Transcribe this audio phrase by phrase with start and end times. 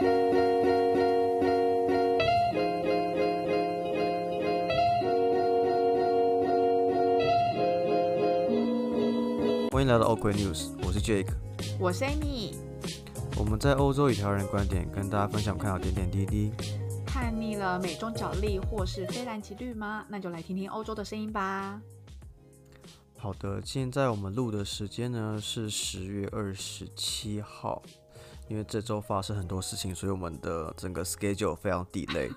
[0.00, 0.08] 欢
[9.82, 11.28] 迎来到 Awkward News，我是 Jake，
[11.78, 12.54] 我是 Amy。
[13.36, 16.50] 我们在欧洲以台湾人观点跟大家分享看到点点滴滴。
[17.06, 20.06] 看腻了美中角力或是非蓝即绿吗？
[20.08, 21.78] 那就来听听欧洲的声音吧。
[23.18, 27.82] 好的，现在我们录的时间呢是十月二十七号，
[28.50, 32.28] 因为这周发生很多事情，所以我们的整个 schedule 非常 delay。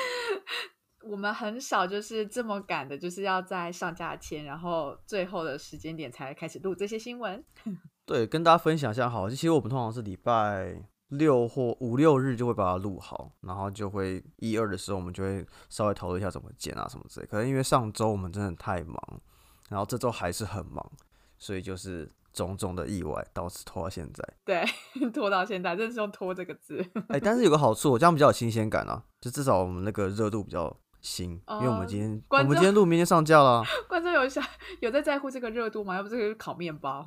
[1.02, 7.42] 我们很少就是这么赶的，就是要在上架前，然后最后的时间点才开始录这些新闻。
[8.04, 10.76] 对，跟大家分享一下好，其实我们通常是礼拜
[11.08, 17.26] 六或五六日就会把它录好，然后就会一二的时候我们就会稍微讨论一下怎么剪啊什么之类。
[17.26, 19.22] 可能因为上周我们真的太忙，
[19.70, 20.92] 然后这周还是很忙，
[21.38, 24.24] 所以就是种种的意外导致拖到现在。
[24.44, 24.64] 对，
[25.10, 26.84] 拖到现在，真是用“拖”这个字。
[27.08, 33.64] 哎，但是有个好处，这样比较有新鲜感啊，就至少我们那个热度比较新，因为我们今天我们今天录明天上架了。
[33.88, 34.44] 观众有想
[34.80, 35.96] 有在在乎这个热度吗？
[35.96, 37.06] 要不这个烤面包？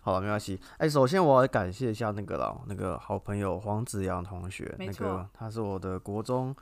[0.00, 0.58] 好了，没关系。
[0.78, 6.54] 哎，首先我要感谢一下那个啦，那个好朋友黄子阳同学，那个他是我的国中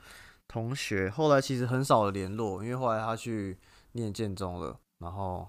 [0.47, 3.57] 同学，后来其实很少的联络，因为后来他去
[3.93, 5.47] 念建中了，然后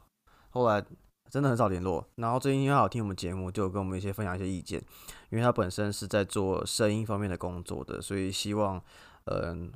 [0.50, 0.84] 后来
[1.30, 2.06] 真的很少联络。
[2.16, 4.82] 然后最近因为好听我们节目，就跟我们一些分享一些意见，
[5.30, 8.82] 因为他本身是在做声音方面的工作的，所以希望
[9.24, 9.72] 嗯。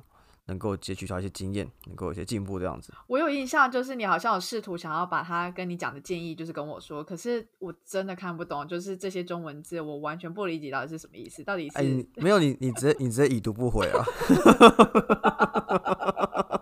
[0.47, 2.93] 能够截取到一些经验，能够有些进步这样子。
[3.07, 11.41] 我有印象，就是你好像有试图想要把他跟你讲的建议，就是跟我说，可是我真的看不懂，就是这些中文字，我完全不理解到底是什么意思。
[11.45, 14.03] 到底是没有你，你直接你直接已读不回啊！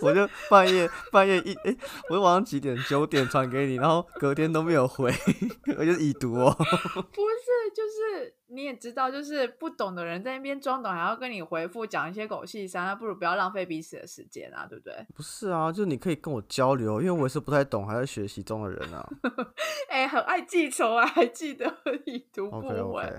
[0.00, 1.76] 我就半夜半夜一哎，
[2.08, 2.76] 我晚上几点？
[2.88, 5.12] 九点传给你，然后隔天都没有回，
[5.78, 6.54] 我就已读哦。
[6.54, 14.94] 不是，就是你也知道，就是不懂的人在那边装懂，还要跟你回复讲一些狗屁三，那不如不要浪费彼此的时间啊，对不对？
[15.14, 19.08] 不是啊，就你可以跟我交流，因为我也是不太懂，还在学习中的人啊。
[19.88, 21.66] 哎，很爱记仇啊，还记得
[22.06, 23.12] 已读不回。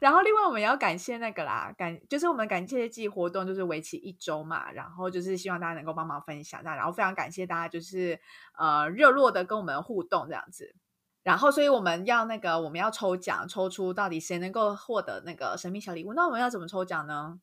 [0.00, 8.20] 然后，另外我们要感谢那个啦，感就是我们感谢季活动就是为期一周嘛，然后就是希望大家能够帮忙分享，这样然后非常感谢大家就是
[8.58, 10.74] 呃热络的跟我们互动这样子，
[11.22, 16.12] 然后所以我们要那个我们要抽奖，抽出到底谁能够获得那个神秘小礼物？
[16.14, 17.38] 那我们要怎么抽奖呢？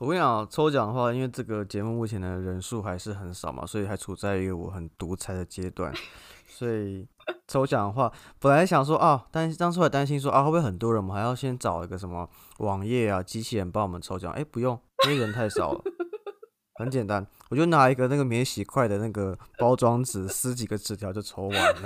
[0.00, 5.92] 我跟你讲，抽奖的话，因为这个节目目前的人数还是很少嘛，所以还处在一个我很独裁的阶段，
[6.48, 7.06] 所以。
[7.46, 11.00] 抽奖的话，本来想说啊，但当初还担心说啊，会不会很多人？
[11.00, 12.28] 我们还要先找一个什么
[12.58, 14.32] 网页啊，机器人帮我们抽奖？
[14.32, 15.82] 哎，不用，因为人太少了，
[16.80, 21.82] 很简单，我就拿一个那个免洗筷的那个包装纸，撕几个纸条就抽完了。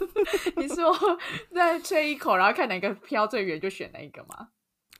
[0.56, 0.94] 你说
[1.54, 4.48] 再吹一口，然后看哪个飘最远就选哪一个吗？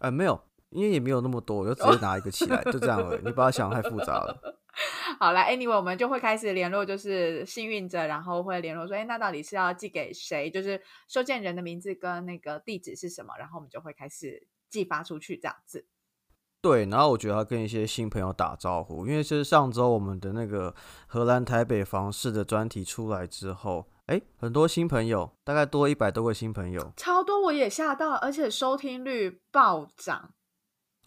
[0.00, 0.38] 呃，没有，
[0.76, 3.22] 因为也没有那么多，我就直接拿一个起来，就这样而已。
[3.24, 4.36] 你不要想太复杂了。
[5.18, 10.50] 好来，Anyway，我们就会开始联络，就是幸运者，然后会联络说，哎，那到底是要寄给谁？
[10.50, 10.78] 就是
[11.08, 13.32] 收件人的名字跟那个地址是什么？
[13.38, 15.86] 然后我们就会开始寄发出去，这样子。
[16.60, 20.74] 对，然后我觉得要跟一些新朋友打招呼，因为就是上周我们的那个
[21.06, 30.34] 荷兰台北房市的专题出来之后，哎，很多新朋友，大概多一百多个新朋友，超多，我也吓到，而且收听率暴涨。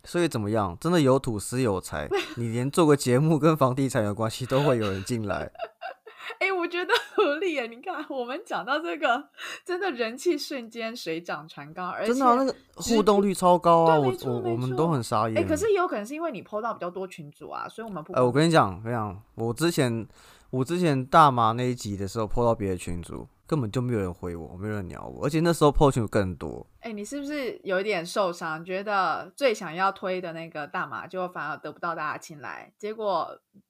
[0.09, 0.75] 所以怎么样？
[0.81, 5.51] 真的有土司有财，你连做个节目跟房地产有关系都会有人进来。
[6.39, 7.67] 哎，我觉得合理耶！
[7.67, 9.23] 你看，我们讲到这个，
[9.63, 13.99] 真的人气瞬间水涨船高，而且真的那个互动率超高啊！
[13.99, 15.37] 我我我们都很傻眼。
[15.37, 20.07] 哎，可是也有可能是因为你 PO 到比较多群组啊，所以我们不哎，我跟你讲，跟你讲，我之前
[20.49, 23.27] 我之前大麻那一集的时候 PO 到别的群组。
[23.49, 26.63] 根本就没有人回我，没有人鸟我，而且那时候 PO 群更多。
[26.81, 28.63] 哎，你是不是有一点受伤？
[28.63, 33.27] 觉得最想要推的那个大麻，就反而得不到大家青睐，结果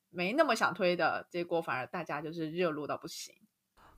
[0.10, 3.34] 没那么想推的，结果反而大家就是热络到不行。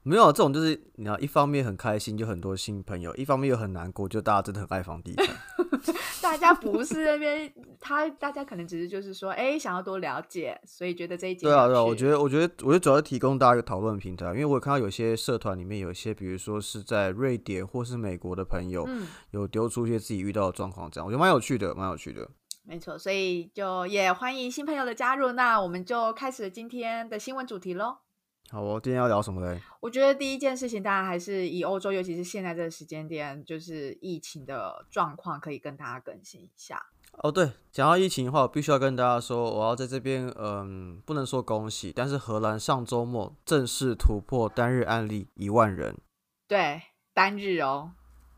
[0.04, 5.36] 没有这种，就是你要一方面很开心，就很多新朋友；一方面又很难过，就大家真的很爱房地产。
[6.22, 22.30] 大家不是那边，他大家可能只是就是说，哎，想要多了解，所以觉得这一集对啊对啊，我觉得我觉得我觉得主要是提供大家一个讨论平台，因为我看到有些社团里面有一些，比如说是在瑞典或是美国的朋友，嗯有丢出一些自己遇到的状况，这样我觉得蛮有趣的，蛮有趣的。
[22.64, 27.98] 没错，所以就也欢迎新朋友的加入，那我们就开始今天的新闻主题喽。
[28.52, 29.62] 好，我今天要聊什么嘞？
[29.80, 36.86] 我觉得第一件事情，当然还是以欧洲，尤其是现在这个时间点，就是疫情的状况，可以跟大家更新一下。
[37.14, 45.98] 哦，对，讲到疫情的话，我必须要跟大家说，我要在这边，嗯，不能说恭喜，但是荷兰上周末正式突破单日案例一万人。
[46.46, 46.82] 对，
[47.14, 47.94] 单日哦。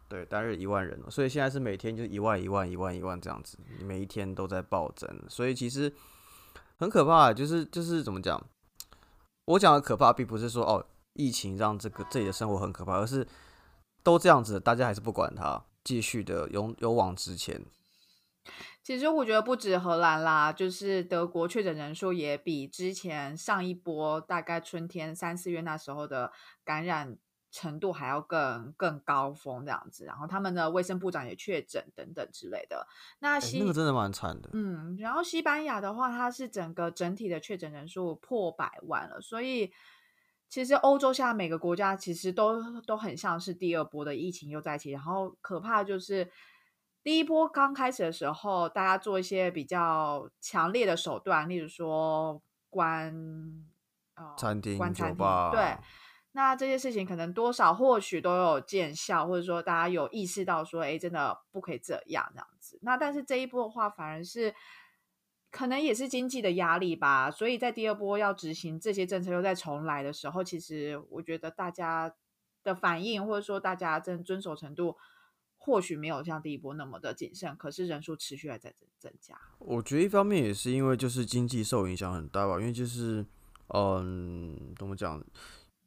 [0.07, 5.92] 对，单日一万人，所以现在是每天就一万一万一万一万这样子，每一天都在暴增，所以其实
[6.77, 7.33] 很可怕。
[7.33, 8.39] 就是就是怎么讲？
[9.45, 13.28] 我讲的可怕，并不是说哦，疫情让这个这里的生活很可怕，而是
[14.01, 17.66] 都这样子，大家还是不管它，继续的勇勇往直前。
[18.81, 26.31] 其实我觉得不止荷兰啦，就是德国确诊人数也比之前上一波大概春天三四月那时候的
[26.66, 27.18] 感染
[27.54, 30.04] 程度还要更更高峰这样子。
[30.04, 32.86] 然后他们的卫生部长也确诊等等之类的。
[33.20, 34.50] 那西那个真的蛮惨的。
[34.52, 39.72] 嗯，然后西班牙的话，它是整个整体的确诊人数破百万了，所以
[40.50, 46.30] 其实欧洲现在每个国家其实都都很像是第二波的疫情又在起，然后可怕就是。
[47.06, 53.14] 第一波刚开始的时候，大家做一些比较强烈的手段，例如说关
[54.16, 55.18] 呃餐厅、关餐厅，
[55.52, 55.78] 对，
[56.34, 62.78] 那这些事情可能多少或许都有见效，或者说大家有意识到说，哎，真的不可以这样这样子。
[62.82, 64.54] 那但是这一波的话，反而是
[65.50, 72.14] 可能也是经济的压力吧，所以在第二波要执行这些政策又再重来的时候，其实我觉得大家
[72.64, 74.98] 的反应或者说大家真遵守程度。
[75.66, 79.34] 或许没有像第一波那么的谨慎，可是人数持续还在增增加。
[79.60, 83.26] 我觉得一方面也是因为就是经济受影响很大吧，因为就是
[83.70, 85.24] 嗯，怎么讲？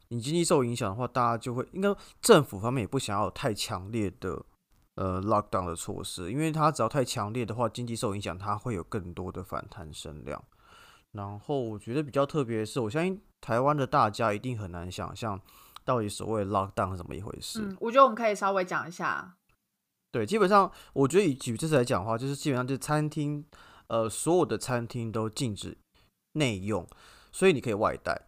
[0.08, 4.44] 你经济受影响的话，大家就会应该政府方面也不想要太强烈的
[4.94, 10.42] 呃 lockdown 的措施，因为它只要太强烈的话，经济受影响，它会有更多的反弹声量。
[11.12, 15.40] 然后我觉得比较特别的是，我相信台湾的大家一定很难想象
[15.84, 17.60] 到底所谓 lockdown 是怎么一回事。
[17.62, 19.34] 嗯，我觉得我们可以稍微讲一下。
[20.12, 23.44] 对，基本上我觉得以举这次来讲的话，就是基本上就是餐厅，
[23.88, 25.76] 呃，所有的餐厅都禁止
[26.32, 26.86] 内用，
[27.32, 28.25] 所以你可以外带。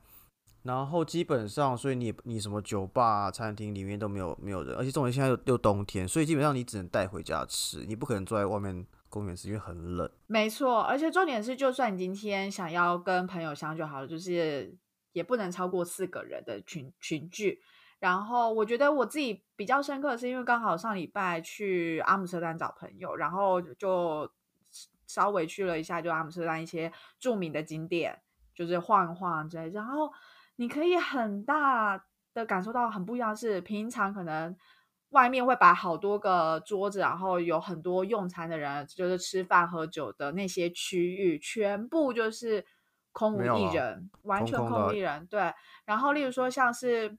[0.68, 10.10] 然后基本上，所以你你什么酒吧、餐厅里面都没有没有人，而且重点现在又又冬天，所以基本上你只能带回家吃，你不可能坐在外面公园吃，因为很冷。
[10.26, 14.76] 没错，而且重点是，就算你今天想要跟朋友相聚好了，就是
[15.12, 17.62] 也不能超过四个人的群群聚。
[17.98, 24.30] 然后我觉得我自己比较深刻的是，因为刚好上礼拜去阿姆斯特丹找朋友，然后就
[25.06, 28.20] 稍微去了一下，就阿姆斯特丹一些著名的景点，
[28.54, 29.70] 就是晃一晃之类。
[29.70, 30.12] 然后
[30.58, 34.56] 你可以很大的感受到很不一样，是平常可能
[35.10, 42.66] 外面会摆好多个桌子，然后有很多用餐的人，就是吃饭喝酒的那些区域，全部就是
[43.12, 45.26] 空无一人，完全空无一人。
[45.26, 47.18] 对，然后例如说像是。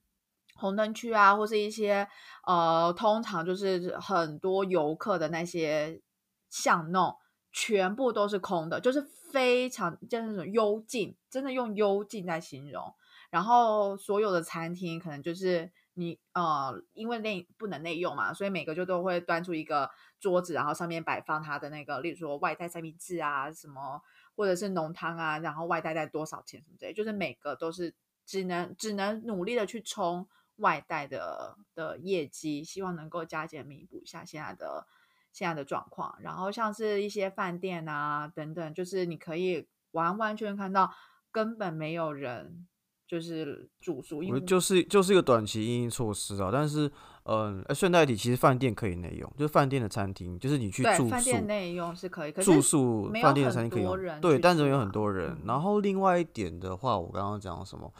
[0.56, 2.06] 红灯区啊，或是一些
[2.45, 6.01] 呃，通常就是很多游客的那些
[6.50, 7.15] 巷弄，
[7.53, 9.01] 全部都是空的，就是
[9.31, 12.94] 非常就是那种幽静，真的用幽静在形容。
[13.29, 19.89] 然后所有的餐厅可能就是你呃，因为内不能内用嘛，所以每个就都会端出一个
[20.19, 24.01] 桌子，然后上面摆放它的那个，例如说外带三明治啊，什么
[24.35, 27.93] 或者是浓汤啊，然后外带在多少钱什么之类，就是每个都是
[28.25, 30.27] 只能只能努力的去冲。
[30.59, 34.85] 外带的的业绩，希望能够加减弥补一下现在的
[35.31, 36.17] 现在的状况。
[36.19, 40.93] 然后像是一些饭店啊等等，就是你可以完完全全看到
[41.31, 42.67] 根本没有人
[43.09, 46.51] 就是住宿，因为就是就是一个短期应应措施啊。
[46.53, 46.89] 但是
[47.23, 55.36] 嗯，顺带提，其实饭店可以内用，就是饭店的餐厅，就是你去住宿，饭店内用是可以，住宿饭店的餐厅可以用，对，但是有很多人。
[55.45, 57.91] 然后另外一点的话，我刚刚讲什么，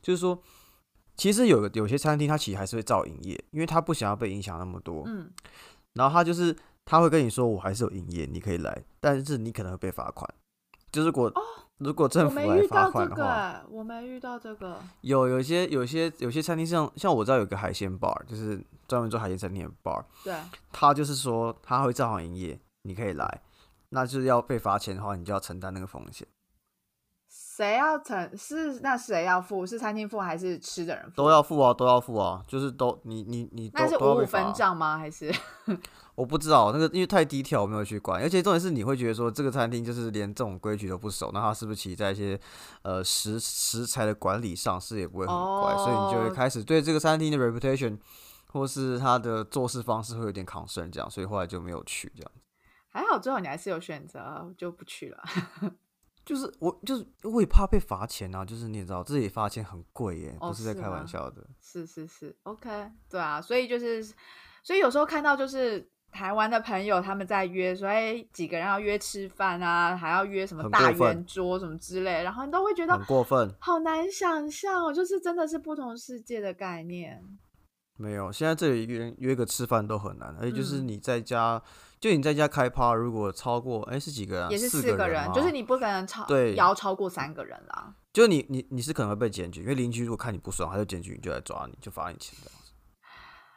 [0.00, 0.42] 就是说。
[1.16, 5.04] 其实有有些餐厅，它其实还是会照营业，因为他不想要被影响那么多。
[5.06, 5.30] 嗯，
[5.92, 6.52] 然后他就是
[6.84, 10.28] 他会跟你说，我还是有营业，你可以来，但是你可能会被罚款。
[10.90, 11.32] 就是如果
[11.84, 14.80] 如果政府来罚款的话，我没遇到这个。
[15.02, 20.02] 有有些有些有些餐厅像像我知道有个海鲜 bar，就是专门做海鲜餐厅的 bar。
[20.24, 20.34] 对，
[20.72, 23.42] 他就是说他会照常营业，你可以来，
[23.90, 26.26] 那就是要被罚钱的话，你就要承担那个风险。
[27.28, 29.66] 谁要承是那谁要付？
[29.66, 31.16] 是餐厅付还是吃的人付？
[31.16, 34.96] 都要付啊，都要付啊，就是都你你你那是五五分账吗？
[34.98, 35.32] 还是
[36.14, 38.22] 我不知道那个，因为太低调，我没有去管。
[38.22, 42.38] 而且重点是，你会觉得说这个餐厅就是连这种规矩都不守，那他是不是其实在一些
[42.82, 47.98] 呃食食材的管理上是也不会很乖，所以你就会开始对这个餐厅的 reputation
[48.52, 52.30] 或是他的做事方式会有点 concern，这样，所以后来就没有去这样。
[52.88, 55.22] 还好最后你还是有选择，就不去了。
[56.24, 58.42] 就是我，就是我也怕被罚钱啊！
[58.42, 61.46] 就是你也知道，自己罚钱很贵耶，不是在开玩笑的。
[61.60, 64.02] 是是是，OK，对啊，所以就是，
[64.62, 77.20] 所以有时候看到就是台湾的朋友他们在约，说哎几个人要约吃饭啊，还要约什么大圆桌什么之类，然后你都会觉得很过分，好难想象哦，就是真的是不同世界的概念。
[77.96, 81.60] 没有，现在这里约约个吃饭都很难，而且就是你在家，
[81.98, 84.50] 就你在家开趴，如果超过哎是几个人？
[84.50, 87.92] 也是四个人，就是你不可能超对，要超过三个人啦。
[88.12, 92.63] 就你你你是可能会被检举，因为邻居如果看你不爽，他就检举你，就来抓你，就罚你钱这样子。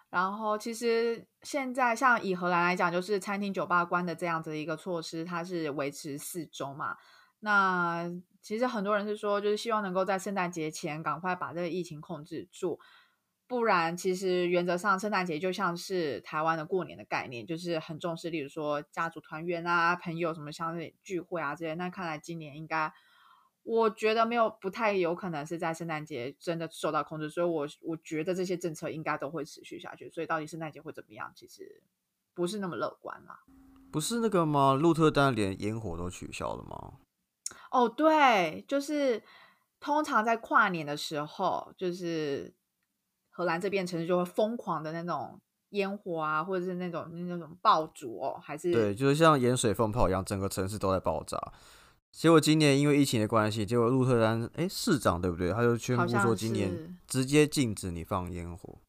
[0.10, 6.96] 然后其实现在像以荷兰来讲，就是餐厅酒吧关的这样子的一个措施，它是维持四周嘛。
[7.40, 8.10] 那
[8.42, 12.80] 其实很多人是说，就是希望能够在圣诞节前赶快把这个疫情控制住。
[13.48, 21.74] 不然，其实原则上，圣诞节就像是台湾的过年的概念，就是很重视，例如说家族团圆啊、朋友什么相对聚会啊这些。
[21.76, 22.92] 那看来今年应该，
[23.68, 30.10] 我觉得没有不太有可能是在圣诞节真的受到控制，所以我我觉得这些政策应该都会持续下去。
[30.10, 31.84] 所以到底圣诞节会怎么样，其实
[32.34, 33.44] 不是那么乐观啦。
[33.92, 34.74] 不是那个吗？
[34.74, 36.94] 鹿特丹连烟火都取消了吗？
[37.72, 39.22] 哦，对，就是
[39.80, 42.54] 通常在跨年的时候，就是。
[43.30, 51.38] 荷兰这边城市就会疯狂的那种烟火啊，或者是那种那种爆竹哦，还是对，就是像盐水放炮一样，整个城市都在爆炸。
[52.12, 55.54] 结果今年因为疫情的关系，结果鹿特丹哎市长对不对？
[55.54, 58.80] 他就宣布说今年直接禁止你放烟火。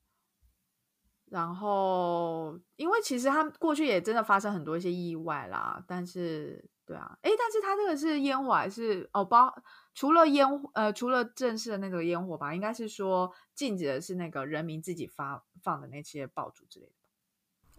[1.27, 9.55] 然后，因为其实他过去也真的发生很多一些意外啦，但是对啊，哎，但是他这个是烟火还是哦包？
[9.93, 16.93] 除了烟呃，除了正式的那个烟火吧，应该是说禁止的是那个人民自己发放的那些爆竹之类的。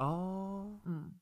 [0.06, 1.14] 哦，嗯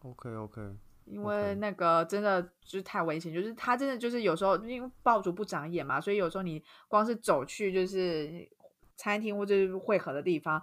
[0.00, 0.76] ，OK OK，
[1.10, 8.48] 因为那个真的就是太危险，就是它真的就是有时候因为爆竹不长眼嘛，所以有时候你光是走去就是
[8.96, 10.62] 餐厅或者是汇合的地方。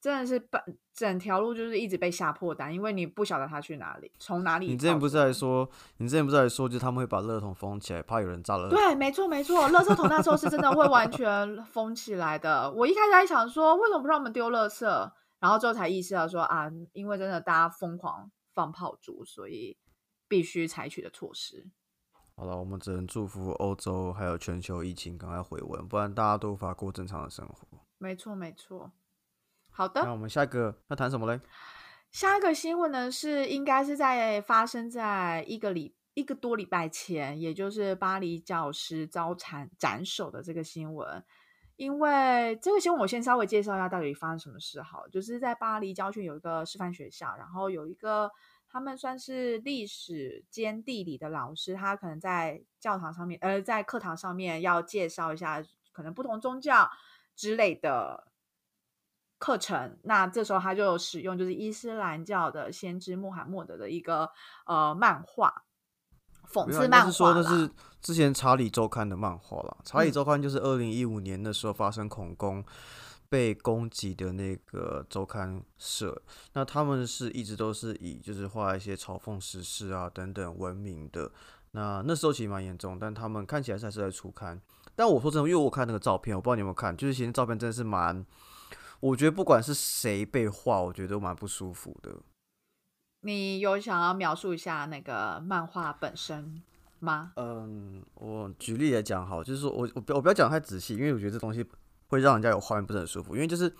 [0.00, 4.66] 真的是半整条路就是一直被吓破胆，因为你不晓得他去哪里，从哪里。
[4.68, 5.68] 你之前不是还说，
[5.98, 8.70] 你之前不是还说，就是他们会把热桶封起来，怕有人炸了。
[8.70, 12.72] 对，没错没错，垃圾桶那时候是真的会完全封起来的。
[12.72, 14.86] 我一开始还想说，为什么不让我们丢垃圾？
[15.38, 19.76] 然后之后才意识到说啊，因为真的大家疯狂放炮竹，所以
[20.30, 21.66] 必须采取的措施。
[22.36, 27.80] 好了，我们只能祝福欧洲还有全球疫情赶快回温，不然大家都无法过正常的生活。
[27.98, 28.92] 没错没错。
[29.68, 31.40] 好的，那我们下一个要谈什么嘞？
[32.12, 41.24] 下一个新闻呢是应该是在发生在一个礼一个多礼拜前，也就是巴黎教师遭斩斩首的这个新闻。
[41.76, 44.82] 因为这个新闻，我先稍微介绍一下到底发生什么事。
[44.82, 48.30] 好，就是在巴黎郊区有一个师范学校，然后有一个
[48.70, 55.62] 他们算是历史兼地理的老师，他可能在教堂上面，呃，在课堂上面要介绍一下
[55.92, 56.90] 可能不同宗教
[57.34, 58.28] 之类的。
[59.42, 64.30] 课程，那这时候他就使用就是伊斯兰教的先知穆罕默德的一个
[64.66, 65.64] 呃漫画，
[66.46, 67.06] 讽刺漫画。
[67.06, 67.70] 是说的是
[68.02, 69.78] 之前查理周刊的漫画了。
[69.82, 72.62] 查理周刊就是二零一五年的时候发生恐攻
[73.30, 76.20] 被攻击的那个周刊社，
[76.52, 81.30] 那他们是一直都是以就是画一些嘲讽时事啊等等闻名的。
[81.70, 84.60] 那那时候其实蛮严重，但他们看起来还是在出刊。
[84.96, 88.26] 但我说真的，因为我看那个照片，我不知道你有没有看，就是其实照片真的是蛮。
[88.98, 92.16] 我觉得不管是谁被画，我觉得都蛮不舒服的。
[93.22, 96.60] 你有想要描述一下那个漫画本身
[96.98, 97.32] 吗？
[97.36, 101.64] 嗯，我举例来讲，好，就是说我我我不要讲太仔细，因为我觉得这东西
[102.10, 103.34] 会让人家有画面不是很舒服。
[103.34, 103.74] 因为就是，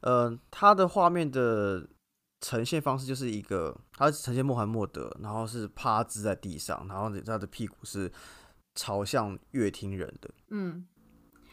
[0.00, 1.86] 呃，它的画面的
[2.40, 8.10] 呈现方式就是一个，它呈现穆罕默德，然后是趴姿在地上，然后他的屁股是
[8.74, 10.30] 朝向乐听人的。
[10.48, 10.86] 嗯。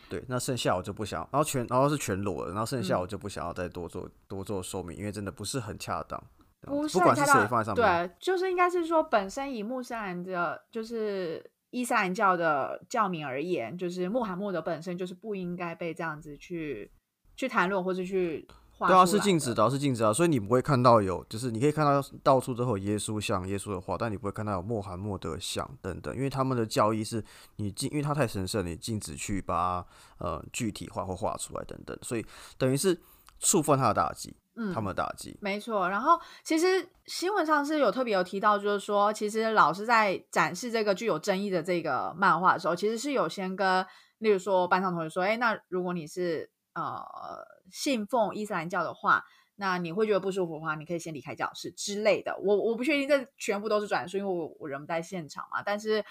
[0.07, 6.24] 对，那剩下我就不想，然后全，然后是全裸的，然后剩下我就不想要再多做多做说明，因为真的不是很恰当。
[6.62, 11.43] 不是，不管是谁放在上面，对，就是应该是说，本身以穆斯林的，就是
[11.75, 16.89] 伊斯兰教的教名而言，就是穆罕默德本身就是不应该被这样子去
[17.36, 18.48] 去谈论或者去。
[18.77, 27.24] 对啊，是禁止的，是禁止啊，所以你不会看到有，就是你可以看到到处都有耶稣像、耶稣的画，但你不会看到有穆罕默德像等等，因为他们的教义是
[27.55, 29.86] 你禁，因为它太神圣，你禁止去把
[30.17, 32.25] 呃具体化或画出来等等，所以
[32.58, 33.01] 等于是
[33.39, 35.89] 触犯他的大忌，嗯，他们的大忌，没错。
[35.89, 43.85] 然后其实新闻上是有特别有提到，就是说，其实老师在展示这个具有争议的这个漫画的时候，其实是有先跟，
[44.17, 47.01] 例如说班上同学说，哎，那如果你是呃。
[47.71, 49.24] 信奉伊斯兰教的话，
[49.55, 52.38] 那你会觉得不舒服的话，你可以先离开教室之类的。
[52.38, 55.63] 我我不确定这全部都是转述，因为我我人不在现场嘛。
[55.63, 56.05] 但是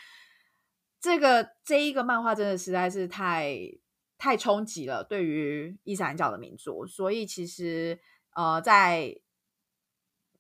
[1.00, 3.56] 这个这一个漫画真的实在是太
[4.18, 6.84] 太冲击了，对于伊斯兰教的民族。
[6.88, 8.00] 所以其实
[8.34, 9.20] 呃，在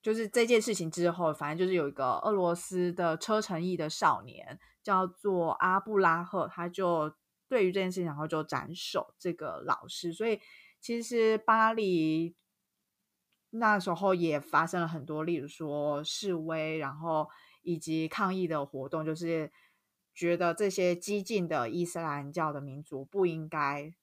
[0.02, 7.14] 就是这件事情之后，反正就是有一个俄罗斯的车臣裔的少年叫做阿布拉赫，他就
[7.48, 10.12] 对于这件事情，然后就斩首这个老师。
[10.12, 10.38] 所以。
[10.84, 12.36] 其实巴黎
[13.48, 17.26] 那时候也发生了很多，例如说示威，然后
[17.62, 19.50] 以及抗议的活动，就是
[20.14, 23.94] 觉得这些激进的伊斯兰教的民族不应该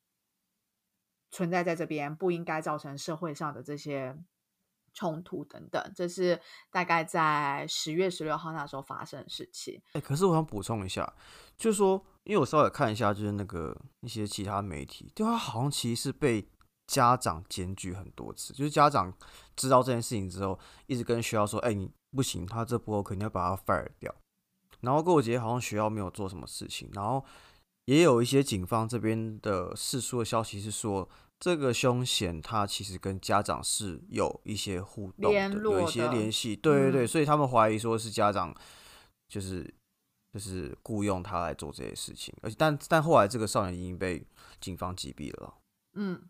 [1.32, 4.16] 存在在这边，不应该造成社会上的这些。
[4.94, 6.38] 冲突等等，这是
[6.70, 9.82] 大概在十月十六号那时候发生的事情。
[9.94, 11.14] 哎，可是我想补充一下，
[11.58, 16.46] 就是说，因为我稍微看一下，就是那个一些其他媒体，对他好像其实是被
[16.88, 19.14] 家长检举很多次，就是家长
[19.56, 24.14] 知道这件事情之后，一直跟学校说：“哎，你不行，他这波肯定要把他 fire 掉。”
[24.82, 27.24] 然后过节好像学校没有做什么事情，然后
[27.86, 31.10] 也有一些警方这边的释出的消息是说。
[31.44, 36.56] 这个凶险，他其实跟家长是有一些互动的，有一些联系。
[36.56, 38.56] 对对对，所以他们怀疑说是家长，
[39.28, 39.74] 就是
[40.32, 42.32] 就是雇佣他来做这些事情。
[42.44, 44.24] 而且，但但后来这个少年已经被
[44.60, 45.56] 警方击毙了。
[45.96, 46.22] 嗯，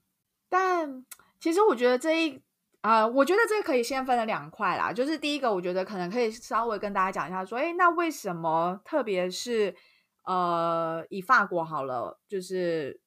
[0.48, 1.06] 但
[1.42, 2.42] 其实我觉得这一
[2.80, 4.94] 啊，我觉得这个可以先分了两块啦。
[4.94, 9.76] 就是第一个，我觉得可能可以稍微跟大家讲一下，说，哎，那为什么特别是
[10.24, 13.02] 呃，以法国好了，就是。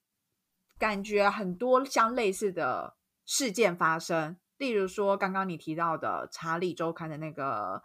[0.77, 7.81] 感觉很多相类似的事件发生，例如说刚刚你提到的《查理周刊》的那个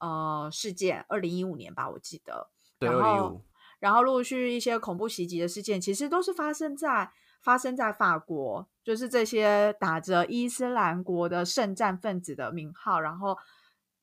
[0.00, 2.50] 呃事件，二零一五年吧，我记得。
[2.80, 3.40] 然后，
[3.78, 13.38] 然后陆续一些恐怖袭击的事件，其实都是发生在发生在法国，就是这些打着伊斯兰国的圣战分子的名号，然后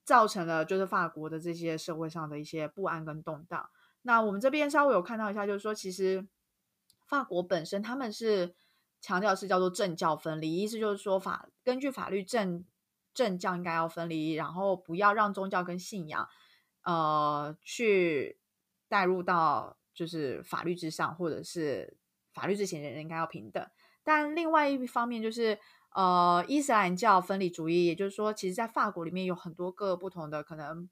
[0.05, 3.69] 造成了就是法国的这些社会上的一些不安跟动荡。
[4.01, 6.27] 那我们这边稍微有看到一下，就是说其实。
[7.09, 8.53] 法国本身他们是
[9.01, 12.63] 强调是叫做政教分离，意思就是说法根据法律政
[13.15, 16.29] 政教应该要分离，然后不要让宗教跟信仰
[16.83, 18.37] 呃去
[18.87, 21.97] 带入到就是法律之上，或者是
[22.31, 23.67] 法律之前人人应该要平等。
[24.03, 25.57] 但另外一方面就是
[25.95, 30.87] 呃伊斯兰教分离主义，也就是说，其实在法国里面有很多个不同的可能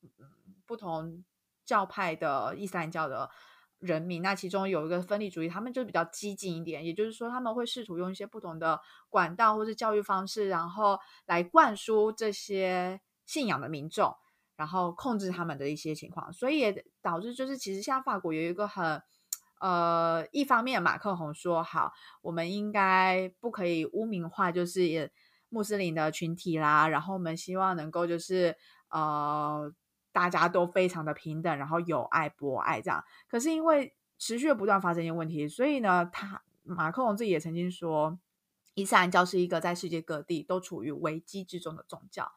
[0.65, 1.23] 不同
[1.67, 3.29] 教派的伊斯兰教的。
[3.79, 14.15] 人民，那其中有一个分离主义，他们就比较激进一点，也就是说，他们会试图用一些不同的管道或者教育方式，然后来灌输这些信仰的民众，
[14.55, 18.99] 然后控制他们的一些情况，所以也导致就是，其实像法国有一个很
[19.61, 25.11] 呃，一方面马克宏说好，我们应该不可以污名化，就是
[25.49, 28.57] 穆斯林的群体啦，然后我们希望能够就是
[28.89, 29.71] 呃。
[30.17, 33.03] 大家都非常的平等，然后有爱博爱这样。
[33.29, 38.17] 可是因为持续不断发生一些问题，所以呢，他马克龙自己也曾经说，
[38.73, 42.31] 伊斯兰教是一个在世界各地都处于危机之中的宗教，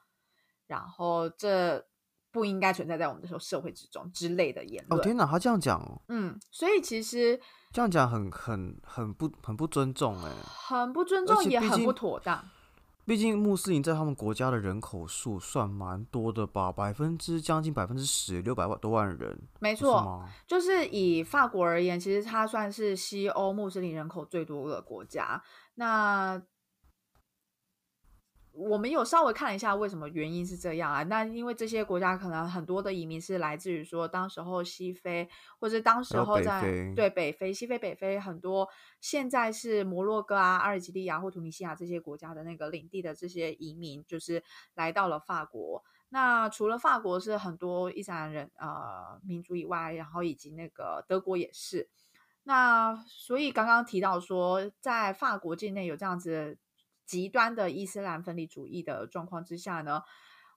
[0.66, 1.86] 然后这
[2.30, 5.00] 不应该存在在我们的社会之中之类的言论。
[5.00, 6.02] 哦天哪，他这样讲哦。
[6.08, 7.40] 嗯，所以其实
[7.72, 12.44] 这样讲很很很不很不尊重哎，很不尊重，也很不妥当。
[13.10, 25.42] 毕竟穆斯林在他们国家的人口数算蛮多的吧，百分之将近百分之十六百万多万人，没错，就是以法国而言，其实它算是西欧穆斯林人口最多的国家。
[25.74, 26.40] 那
[28.68, 31.02] 我们有稍微看了一下，为什么原因是这样啊？
[31.04, 35.26] 那因为这些国家可能很多的移民是来自于说，当时候西非，
[35.58, 36.60] 或者当时候在
[36.94, 38.68] 对北非、西非、北非很多，
[39.00, 44.44] 现在是摩洛哥啊、阿尔及利亚或突尼西亚这些国家的那个领地的这些移民，就是
[44.74, 45.82] 来到了法国。
[46.10, 51.88] 那除了法国是很多伊斯兰人呃民族以外，然后以及那个德国也是。
[52.42, 56.58] 那所以刚刚提到说，在法国境内有这样子。
[57.10, 60.00] 极端的伊斯兰分离主义的状况之下呢，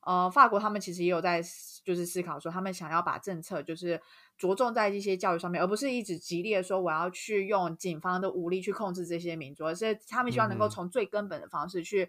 [0.01, 1.41] 呃，法国他们其实也有在
[1.83, 3.99] 就是思考说，他们想要把政策就是
[4.37, 12.07] 着重在一些教育上面，而不是一直极力的说我要去用警方的武力去控制这些民族，而是他们希望能够从最根本的方式去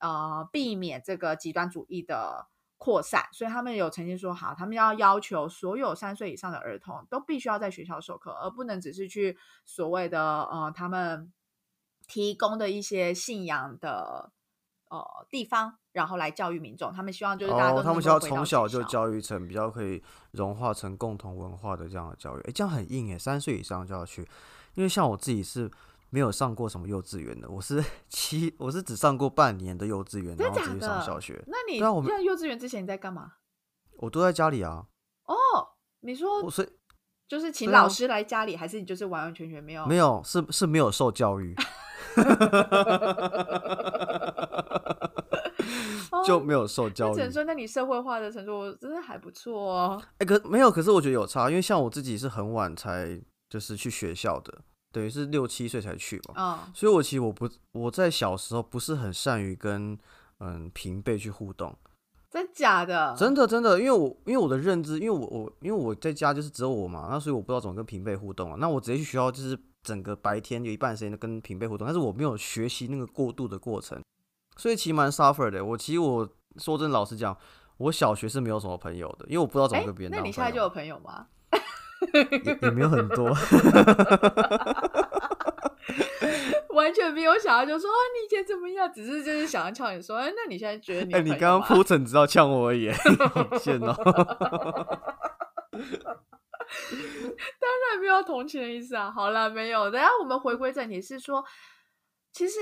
[0.00, 3.28] 呃避免这个极端主义的扩散。
[3.32, 11.32] 所以他们有曾经说，好，他们要要求所有三岁以上的儿童都必须要在学校授课，而不能只是去所谓的呃他们。
[12.06, 14.30] 提供的一些信仰的
[14.90, 16.92] 呃地方，然后来教育民众。
[16.92, 22.40] 他们希望就是大家都他们需要从小就教育成比较可以融化成共同文化的这样的教育。
[22.42, 24.28] 哎，这样很硬哎，三岁以上就要去。
[24.74, 25.70] 因为像我自己是
[26.10, 31.42] 没有上过什么幼稚园的，我是 七，我是只上过半年的幼稚园，然后直接上小学。
[31.46, 33.32] 那你在幼稚园之前你在干嘛？
[33.98, 34.86] 我都在家里啊。
[35.26, 35.34] 哦，
[36.00, 36.78] 你说我是
[37.28, 39.86] 就是请老师来家里，还是你就是完完全全没有？
[39.86, 41.54] 没有，是是没有受教育。
[46.24, 47.14] 就没有受教育。
[47.14, 50.02] 只能说，那你社会化的程度真的还不错哦。
[50.18, 54.58] 哎，可没有，可是我觉得有差，因为像我自己是很晚才就是去学校的，
[54.90, 56.34] 等于是六七岁才去嘛。
[56.36, 59.98] 嗯，所以我其实我不我在小时候不是很善于跟
[60.40, 61.76] 嗯平辈去互动。
[62.30, 63.14] 真假的？
[63.16, 68.56] 真的真的，因为我因为我的认知，因为我我因为我在家就是只有我嘛，那所以我不知道怎么跟平辈互动啊。
[68.58, 74.02] 那我直接去学校就是整个白天有一半时间都跟平辈互动，但是我没有学习那个过渡的过程，
[74.56, 75.62] 所以其实蛮 suffer 的。
[75.64, 77.36] 我其实我说真老实讲，
[77.76, 80.16] 我小学是没有什么朋友的，因为我不知道怎么跟别人。
[80.16, 81.26] 那你现在就有朋友吗？
[82.12, 83.30] 也也没有很多。
[86.74, 88.92] 完全没有想要就说啊，你以前怎么样？
[88.92, 91.14] 只是就是想要呛你说，哎，那你现在觉得你？
[91.14, 92.90] 哎，你刚刚铺陈知道呛我而已，
[93.62, 93.94] 贱哦！
[97.60, 99.10] 当然没有同情的意思啊。
[99.10, 99.90] 好了，没有。
[99.90, 101.44] 等下我们回归正题，是说，
[102.32, 102.58] 其实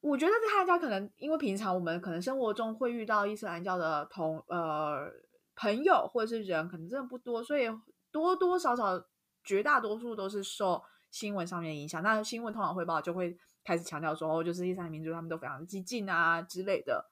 [0.00, 5.10] 我觉得在他家可能因为平常我们可能生活中会遇到伊斯兰教的同呃
[5.56, 7.68] 朋友或者是人，可能真的不多，所以
[8.10, 9.02] 多多少少
[9.44, 10.82] 绝大多数都是受。
[11.12, 17.04] 新闻上面影响，那新闻通常汇报就会开始强调说，哦，就是伊斯兰民族他们都非常激进啊之类的。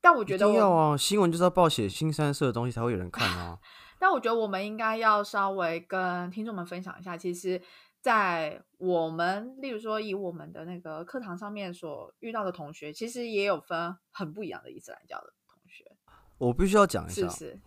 [0.00, 3.58] 但我觉得要啊，新闻就是要报写新三色的东西才会有人看啊。
[4.00, 7.60] 但我觉得我们应该要稍微跟听众们分享一下，其实，
[8.00, 15.84] 在我们例如说以我们的那个课堂上面所遇到的同学，其实也有分很不一样的伊斯兰教的同学。
[16.38, 17.60] 我必须要讲一下，是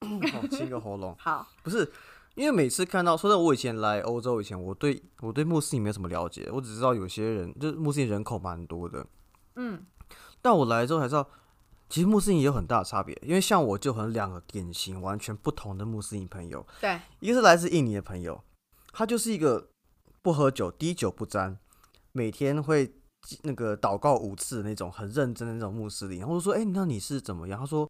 [0.00, 1.14] 不是，清个喉咙。
[1.20, 1.92] 好，不是。
[2.34, 9.06] 因为每次看到，说在我以前来欧洲以前，我对我对穆斯林没有什么了解，我只知道有些人就是穆斯林人口蛮多的，
[9.54, 9.86] 嗯，
[10.42, 11.30] 但我来之后才知道，
[11.94, 13.16] 其实穆斯林也有很大的差别。
[13.22, 18.42] 因为像我就很两个典型完全不同的穆斯林朋友，对，一个是来自印尼的朋友，
[18.92, 19.68] 他就是一个
[20.20, 21.56] 不喝酒、滴酒不沾，
[22.10, 22.92] 每天会
[23.42, 26.18] 那个祷告五次的那种很认真的那种穆斯林。
[26.18, 27.88] 然后我说：“哎，那你是怎么样？”他说：“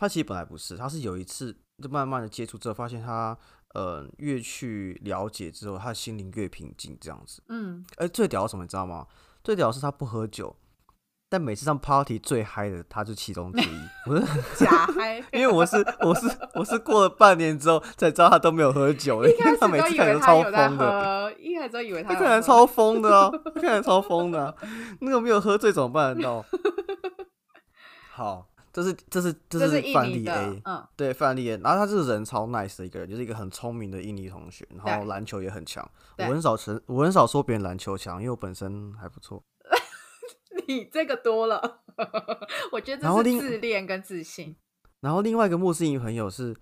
[0.00, 3.36] 他其实本来不是，他是有一次就慢慢的接触之后，发现他。”
[3.74, 7.42] 呃，越去了解之后，他的心灵越平静，这样子。
[7.48, 9.04] 嗯，哎，最屌什么，你知道吗？
[9.42, 10.54] 最屌是他不喝酒，
[11.34, 13.80] 但每次上 party 最嗨的，他就其中之一。
[14.06, 14.22] 不是
[14.54, 21.34] 假嗨， 因为我是我是我是过了半年之后才知道他都没有喝酒， 因为他每次看起来超疯的。
[21.40, 24.54] 一开始都以为他看起来超疯的哦，看起来超疯的。
[25.00, 26.44] 那个没有喝醉怎么办到？
[28.12, 28.46] 好。
[28.72, 35.88] 这是这是这是范例 A，嗯，对范例 A，然后他这个人超 nice 的一个人，就是一个很聪明的印尼同学，然后篮球也很强。
[36.18, 39.40] 我很少承，我很少说别人篮球强，因为我本身还不错。
[40.66, 41.82] 你这个多了，
[42.72, 44.56] 我觉得这是自恋跟自信。
[45.00, 46.56] 然后另外一个穆斯林朋友是，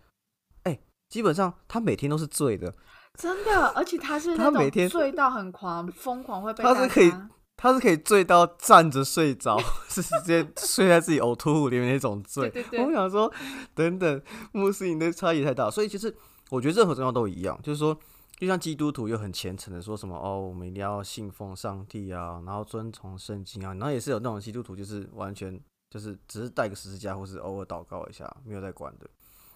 [0.65, 0.79] 哎，
[1.09, 2.75] 基本上他每天都是醉的，
[3.19, 7.13] 真的，而且他是他每天醉到很狂，疯狂会被他是可以。
[7.55, 9.57] 他是可以醉到站着睡着，
[9.89, 12.53] 是直接睡在自己呕吐物里面那种醉。
[12.73, 13.33] 我想说，
[13.73, 16.13] 等等，穆斯林的差异太大，所以其实
[16.51, 17.97] 我觉得任何宗教都一样，就是说，
[18.43, 29.09] 就像基督徒又很虔诚的说什么哦，我们一定要信奉上帝啊，然后遵从圣经啊，然后也是有那种基督徒就是完全就是只是带个十字架或是偶尔祷告一下，没有在管的。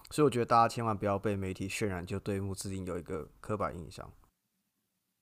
[0.09, 4.09] 所以我觉得大家千万不要被媒体渲染，就对穆斯林有一个刻板印象。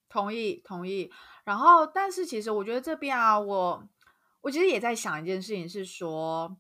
[0.10, 1.12] 同意，同意。
[1.44, 3.90] 然后，但是其实我觉得这边啊，我
[4.42, 6.56] 我其实也在想一件事情，是说，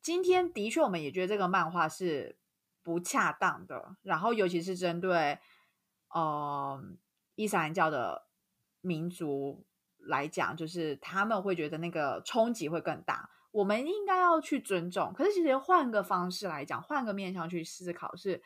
[0.00, 2.38] 今天的确我们也觉得这个漫画是
[2.80, 3.96] 不恰当的。
[4.02, 5.36] 然后，尤其是针对
[6.10, 6.82] 呃
[7.34, 8.26] 伊斯兰教的
[8.80, 9.64] 民族
[9.98, 13.30] 来讲，就是他们会觉得那个冲击会更大。
[13.52, 15.12] 我们应该要去尊重。
[15.12, 18.42] 可是，其实换个方式来讲，换个面向去思考是。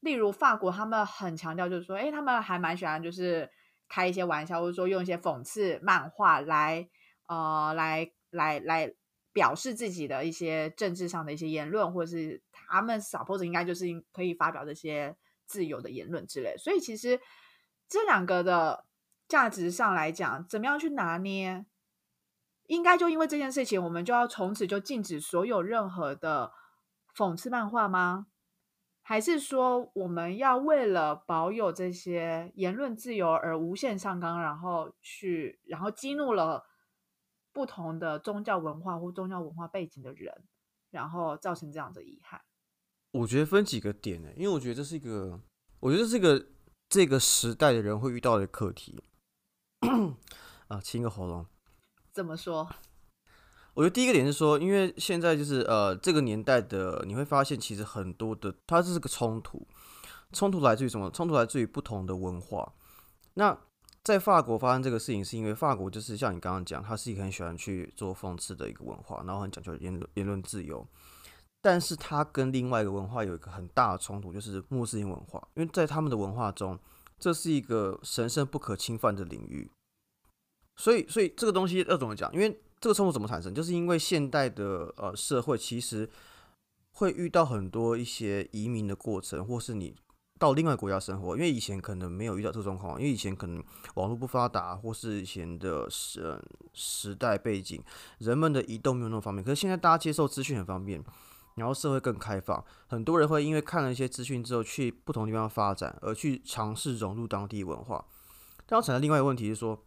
[0.00, 3.50] 例如法国，他们很强调，就是说，哎，他们还蛮喜欢，就是
[3.86, 6.88] 开一些玩笑，或者说用一些讽刺漫画来，
[7.26, 8.94] 呃，来来来
[9.34, 15.14] 表示自己的一些政治上的一些言论，或者是他们撒泼者应该就是可以发表这些
[15.50, 16.56] 自由的言论之类。
[16.56, 17.20] 所以其实
[17.88, 18.86] 这两个的
[19.26, 21.66] 价值上来讲，怎么样去拿捏？
[22.66, 26.52] 应该就因为这件事情，我们就要从此就禁止所有任何的
[27.16, 28.28] 讽刺漫画吗？
[29.02, 36.64] 还是说，我们要为了保有这些言论自由而无限上纲，然后去，然后激怒了
[37.52, 40.44] 不同的宗教文化或宗教文化背景的人，
[40.90, 42.40] 然后造成这样的遗憾？
[43.12, 45.40] 我觉得分几个点呢，因为我觉得这是一个，
[45.80, 46.46] 我觉得这个
[46.88, 49.02] 这个时代的人会遇到的课题。
[50.68, 51.44] 啊，清个喉咙。
[52.12, 52.68] 怎么说？
[53.74, 59.66] 我觉得第一个点是说，因为现在就是呃这个年代的，你会发现其实很多的它这是个冲突，
[60.32, 61.10] 冲突来自于什么？
[61.10, 62.74] 冲突来自于不同的文化。
[63.34, 63.58] 那
[64.04, 70.86] 在法国发生这个事情，是因为法国就是像你刚刚讲，它是一个很喜欢去做讽刺的一个文化，然后很讲究言论言论自由。
[71.62, 76.78] 但是它跟另外一个文化有一个很大的冲突，就是穆斯林文化，因为在他们的文化中，
[77.18, 79.70] 这是一个神圣不可侵犯的领域。
[80.76, 82.32] 所以，所以这个东西要怎么讲？
[82.32, 83.54] 因为这个冲突怎么产生？
[83.54, 86.08] 就是因为现代的呃社会其实
[86.92, 89.94] 会遇到很多一些移民的过程，或是你
[90.38, 91.36] 到另外国家生活。
[91.36, 93.62] 因为以前可能没有遇到这个状况，因为以前可能
[93.96, 96.42] 网络不发达，或是以前的时
[96.72, 97.84] 时代背景，
[98.16, 99.44] 人们的移动没有那么方便。
[99.44, 101.04] 可是现在大家接受资讯很方便，
[101.60, 108.04] 然后社会更开放，很多人会因为看了一些资讯之后，去不同地方发展，而去尝试融入当地文化。
[108.66, 109.78] 但要产生另外一个问题是说。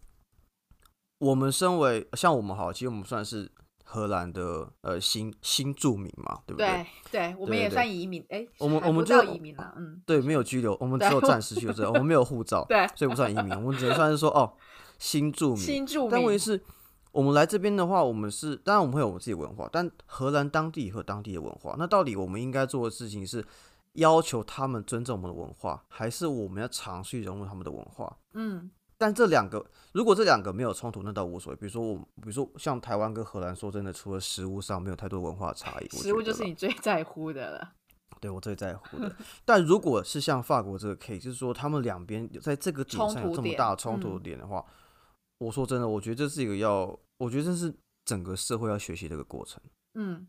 [1.20, 3.50] 我们身为像我们好，其实我们算是
[3.86, 6.86] 荷兰的呃新新住民嘛，对不对？
[7.10, 8.26] 对，对，我们也算移民。
[8.28, 14.52] 哎，我们我们就移民了，嗯，对，没有居留，我们只有暂时居留，我们没有护照， 对，所以不算移民，我们只能算是说哦
[15.00, 15.58] 新住民。
[15.64, 16.10] 新住民。
[16.12, 16.62] 但问题是，
[17.14, 23.46] 我们来这边的话，我们是当然我们会有我们自己文化，但荷兰当地和当地的文化，那到底我们应该做的事情是
[23.94, 28.18] 要求他们尊重我们的文化，还是我们要尝试融入他们的文化？
[28.34, 28.70] 嗯。
[28.96, 31.58] 但这两个，如果这两个没有冲突，那倒无所谓。
[31.58, 37.74] 比如说我，比如说像台湾跟荷兰，说真的，除了食物上没有太多文化差异， 食物就是你最在乎的了。
[38.22, 39.14] 对我最在乎的。
[39.44, 44.64] 但如果是像法国这个 case，就是说他们两边在这个点上有这么大冲突点的话，
[45.38, 47.74] 我说真的，我觉得这是一个要，我觉得这是
[48.06, 49.62] 整个社会要学习的一个过程。
[49.96, 50.28] 嗯，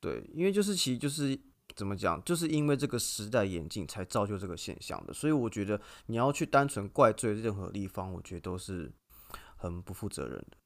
[0.00, 1.40] 对，因为就是其实就是。
[1.74, 2.22] 怎么讲？
[2.22, 8.92] 就是因为这个时代演进才造就这个现象的，所以我觉得你要去单纯怪罪任何地方，我觉得都是
[9.56, 10.56] 很不负责任的。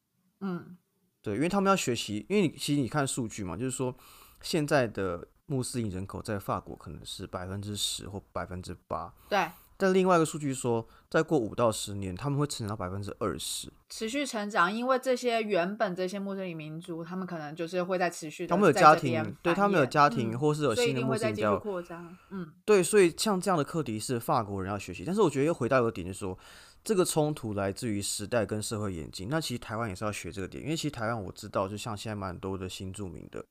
[0.41, 0.77] 嗯，
[1.23, 3.97] 对，因为他们要学习，因为你其实你看数据嘛，就是说
[4.41, 9.15] 现在的穆斯林人口在法国可能是百分之十或百分之八。
[9.29, 9.49] 对。
[9.79, 14.73] 但另外一个数据说，再过五到十年，他们会成长到百分之二十，持续成长。
[14.73, 22.17] 因为这些原本这些穆斯林民族，他们可能就是会在持续，他们有家庭，对他们有家庭，或是有新的穆斯林教扩张。
[22.31, 25.05] 嗯，对，所以像这样的课题是法国人要学习。
[25.05, 26.39] 但是我觉得又回到一个点，就是说
[26.83, 29.29] 这个冲突来自于时代跟社会演进。
[29.29, 33.45] 那其实台湾也是要学这个点，因为其实台湾我知道，就像现在蛮多的新住民的，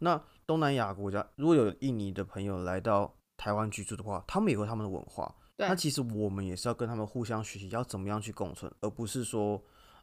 [0.00, 5.34] 那东南亚国家如果有印尼的朋友来到台湾居住的话，他们也有他们的文化。
[5.58, 9.60] 那其实我们也是要跟他们互相学习，要怎么样去共存，而不是说，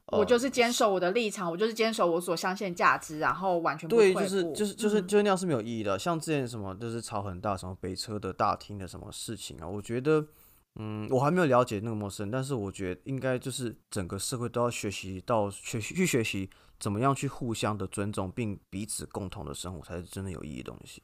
[0.08, 5.98] 我就是坚守我的立场，我就是坚守我所相信价值，然后完全对，就是就是就是就是那样是没有意义的。
[5.98, 10.28] 像之前什么就是吵很大，什么北车的大厅的什么事情啊，我觉得，
[10.76, 21.02] 嗯，我还没有了解那么深，但是我觉得应该就是整个社会都要学习到学习去学习怎么样去互相的尊重，并彼此共同的生活，才是真的有意义的东西。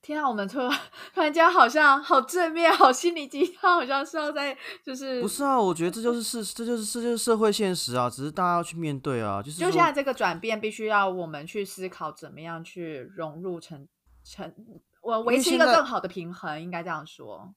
[0.00, 0.70] 天啊，我们突然
[1.14, 5.60] 突然间好像好正面，好心理鸡汤，好像是要在就是不是啊？
[5.60, 8.08] 我觉得这就是事，这就是这就是社会现实啊！
[8.08, 13.86] 只是大家要去面对啊，就是就现在这个转变，必须要我们去思考怎么样去融入成
[14.24, 14.54] 成
[15.02, 17.52] 我维持一个更好的平衡，应该这样说。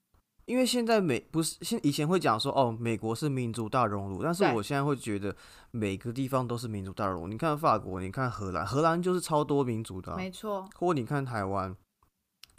[0.46, 5.34] 因为现在美不是现以前会讲说哦，美国是民族大熔炉，但是我现在会觉得
[5.70, 7.28] 每个地方都是民族大熔炉。
[7.28, 10.68] 你看法国，你看荷兰，荷兰就是超多民族的，没错。
[10.76, 11.74] 或你看台湾。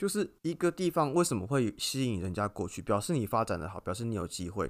[0.03, 4.69] 就是一个地方为什么会吸引人家过去，表示你发展的好，表示你有机会，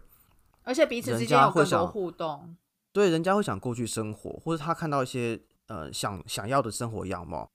[0.62, 2.54] 而且彼此之间有更多互动。
[2.92, 7.48] 对，人家会想过去生活，或者他看到一些呃想想要的生活样貌。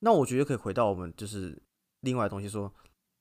[0.00, 1.56] 那我觉得可以回到我们就是
[2.00, 2.72] 另外东西说，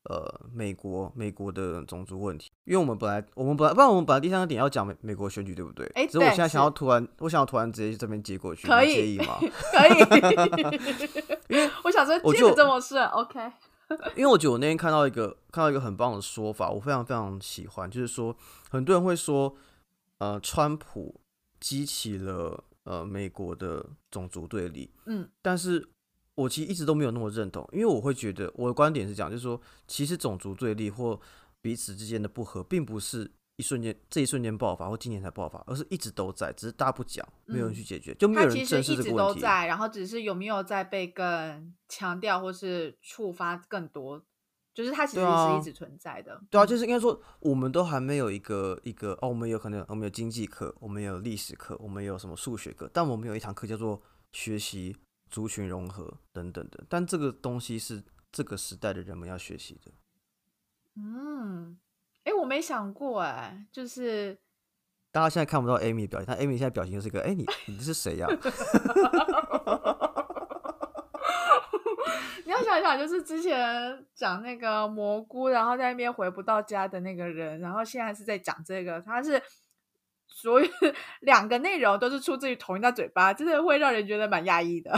[0.09, 5.85] 呃，美国美国的种族问题，因为我们本来我们本来不然我们本来第三个点要讲美美国选举，对不对？
[5.93, 9.37] 哎，只是我现在想要突然，我想要突然直接这边接过去，可以吗？
[9.71, 9.99] 可以，
[11.49, 13.39] 因为 我想说接着这么顺，OK。
[14.15, 18.35] 因为我觉得我那天看到一个看到一个很棒的说法，我非常非常喜欢，就是说
[18.69, 19.55] 很多人会说，
[20.17, 21.21] 呃，川普
[21.59, 25.87] 激起了呃美国的种族对立，嗯，但是
[26.35, 31.19] 我其实一直都没有那么认同，因为我会觉得我的观点是讲，就是说其实种族对立或
[31.61, 33.31] 彼此之间的不和，并不是。
[33.57, 39.39] 一瞬间，这一瞬间爆发，或今年才爆发，而是一直都在，只是大家不讲，没有人去解决，就没有人正视这个问题。
[39.39, 44.21] 在，然后只是有没有在被更强调，或是触发更多，
[44.73, 46.41] 就是它其实是一直存在的。
[46.49, 54.01] 对啊，就是应该说，我们都还没有一个一个哦，我们有可能我们有经济课，我们有历史课，我们有什么数学课，但我们有一堂课叫做
[54.33, 54.97] 学习
[55.29, 56.83] 族群融合等等的。
[56.89, 59.91] 但这个东西是这个时代的人们要学习的。
[60.97, 61.77] 嗯。
[62.25, 64.37] 哎，我没想过哎，就是
[65.11, 68.27] 大家现在看不到 Amy 表情，但 Amy 现在表情就是个哎，你你是谁呀？
[72.45, 79.41] 你要想想，就是之前讲那个蘑菇，然后在那边回不到家的那个人，然后现在是在讲这个，他是
[80.27, 80.67] 所有
[81.21, 84.91] 两个内容都是出自于同一张嘴巴，真的会让人觉得蛮压抑的。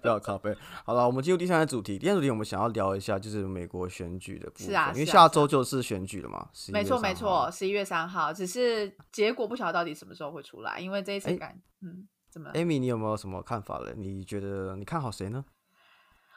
[0.00, 0.56] 不 要咖啡。
[0.84, 1.98] 好了，我们进入第三个主题。
[1.98, 4.68] 第三主题我们想要聊一下，就是美国选举的部分。
[4.68, 6.48] 是啊，因为下周就是选举了嘛。
[6.72, 8.32] 没错没错，十一月三号。
[8.32, 13.94] 只是结果不晓得到底什么时候会出来，因为这一次感，嗯，怎么？Amy，你有没有什么看法嘞？
[13.96, 15.44] 你觉得你看好谁呢？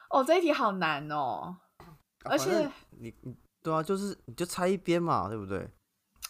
[0.09, 1.57] 哦，这一题好难哦。
[2.25, 5.69] 而且你你对啊，就是你就猜一边嘛，对不对？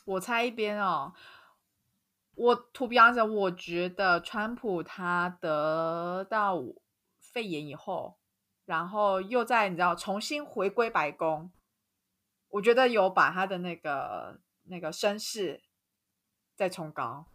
[0.05, 1.13] 我猜一边哦。
[2.35, 6.61] 我 to be honest，我觉得川普他得到
[7.19, 8.17] 肺炎以后，
[8.65, 11.51] 然后又在你知道重新回归白宫，
[12.49, 15.61] 我觉得有把他的那个那个声势
[16.55, 17.25] 再冲高。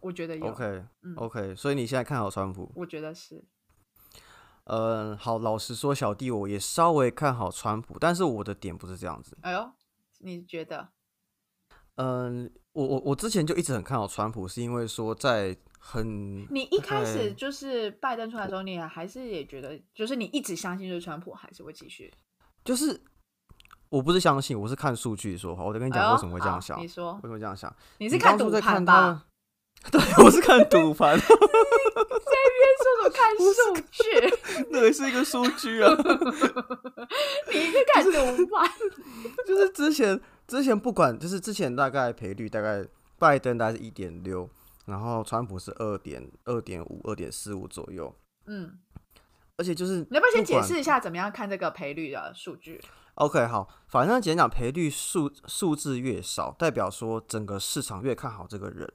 [0.00, 0.46] 我觉得有。
[0.48, 2.70] OK，OK，所以你现在看好川普？
[2.76, 3.44] 我觉得是。
[4.64, 9.38] 嗯，好，老实说，小弟我也稍微看好川普，但是我的点不是这样子。
[9.42, 9.72] 哎呦，
[10.18, 10.88] 你觉得？
[11.94, 22.12] 嗯，我我我之前就一直很看好川普，是因为说在很你一开始就是拜登出来的时候，你还是也觉得，就是你一直相信，就是川普还是会继续。
[22.66, 23.00] 就是
[23.88, 25.64] 我不是相信，我是看数据说话。
[25.64, 26.78] 我在跟你讲为什么会这样想。
[26.78, 27.74] 你说为什么这样想？
[27.96, 29.24] 你是看赌盘吧？
[29.90, 31.18] 对，我是看赌盘。
[31.18, 31.38] 这边
[32.82, 33.42] 说么看数
[33.90, 34.66] 据？
[34.68, 35.90] 那也是一个数据啊。
[37.50, 38.70] 你是看赌盘？
[39.46, 40.20] 就是之前。
[40.46, 42.86] 之前不管就是之前大概赔率大概
[43.18, 44.48] 拜登大概是一点六，
[44.84, 48.14] 然后川普是二点二点五二点四五左右。
[48.46, 48.78] 嗯，
[49.56, 52.80] 而且就是你要不要先解释一下怎么样看这个赔率的数据
[53.14, 58.92] ？OK，好，反正简讲赔率数数字越少，代表说整个市场越看好这个人。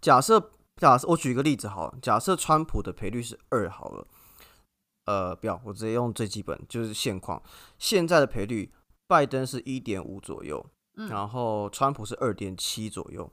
[0.00, 4.06] 假设假设我举一个例子好，假设川普的赔率是二好了，
[5.06, 7.42] 呃，不要，我直接用最基本就是现况，
[7.78, 8.72] 现在的赔率。
[9.12, 13.30] 拜登是一点五左右，然后川普是二点七左右，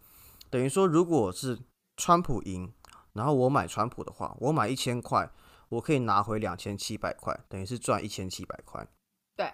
[0.50, 1.58] 等于说如果是
[1.96, 2.70] 川普赢，
[3.13, 5.32] 然后我买川普的话，我买一千块，
[5.70, 8.86] 我可以拿回两千七百块，等于是赚一千七百块。
[9.38, 9.50] 对。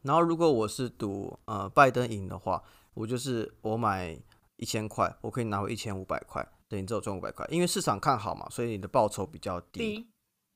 [0.00, 2.62] 然后如果我是赌呃拜登赢的话，
[2.94, 4.18] 我就是我买
[4.56, 7.46] 一千块，我可以拿回一千五百块，等于只有赚五百块。
[7.50, 10.08] 因为市场看好嘛，所以你的报酬比较低。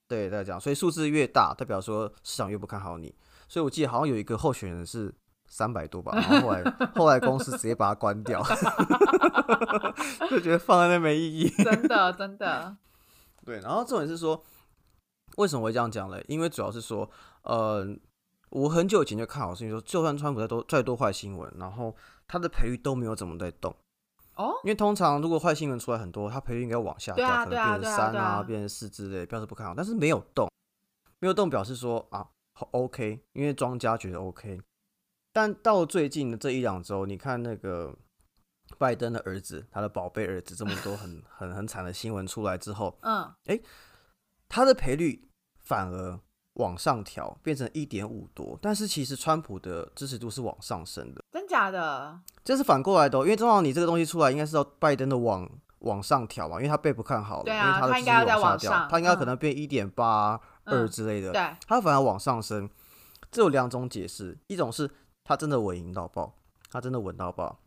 [0.08, 3.14] 对，大家讲，所以数字越大，代表说市场越不看好你。
[3.50, 5.12] 所以我记得好像有一个候选人是
[5.48, 6.62] 三百多吧，然后后来
[6.94, 8.40] 后来公司直接把它关掉，
[10.30, 11.48] 就觉得放在那没意义。
[11.64, 12.76] 真的真的。
[13.44, 14.40] 对，然后重点是说，
[15.36, 16.24] 为什么会这样讲嘞？
[16.28, 17.10] 因为主要是说，
[17.42, 17.84] 呃，
[18.50, 21.96] 我很久以前就看好，是因为说，就算川普再多再多坏新闻，然后
[22.28, 23.74] 他的培育都没有怎么在动。
[24.36, 24.52] 哦。
[24.62, 29.74] 因为通常如果坏新闻出来很多，他培育应该往下掉，可能变成三啊，变成四之类，表示不看好。
[29.76, 30.48] 但是没有动，
[31.18, 32.24] 没有动表示说啊。
[32.70, 34.60] OK，因为庄家觉得 OK，
[35.32, 37.96] 但到最近的这一两周，你看那个
[38.78, 43.60] 拜登的儿子，他的宝贝儿子，这么多很 很很惨的新闻出来之后，嗯，哎，
[44.48, 46.18] 他的赔率反而
[46.54, 52.20] 往上调，变成一点五多，但是其实川普的支持度是往上升的，真假的？
[52.44, 55.48] 这是反过来的，因为正好你这个东西出来，应该是要拜登的往
[55.80, 60.40] 往上调嘛，因为他被不看好了，对啊，他应该在往下掉，他应该可能变一点八。
[60.70, 62.70] 二之类的，对，它反而往上升，
[63.30, 64.90] 这有两种解释，一种是
[65.24, 66.34] 它真的稳赢到爆，
[66.70, 67.60] 它真的稳到爆，